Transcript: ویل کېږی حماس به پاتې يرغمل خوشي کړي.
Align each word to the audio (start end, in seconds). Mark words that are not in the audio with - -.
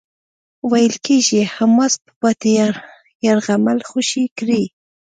ویل 0.71 0.95
کېږی 1.05 1.41
حماس 1.55 1.93
به 2.03 2.11
پاتې 2.21 2.49
يرغمل 3.25 3.79
خوشي 3.89 4.25
کړي. 4.37 4.63